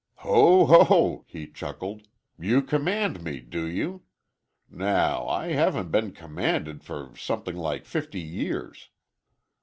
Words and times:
"Ho, 0.15 0.65
ho," 0.65 1.25
he 1.27 1.45
chuckled, 1.45 2.07
"you 2.39 2.63
command 2.63 3.23
me, 3.23 3.39
do 3.39 3.67
you? 3.69 4.01
Now, 4.67 5.27
I 5.27 5.49
haven't 5.49 5.91
been 5.91 6.11
commanded 6.11 6.83
for 6.83 7.15
something 7.15 7.55
like 7.55 7.85
fifty 7.85 8.19
years." 8.19 8.89